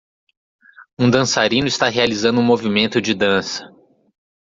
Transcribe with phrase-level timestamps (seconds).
[0.97, 3.71] Um dançarino está realizando um movimento de dança.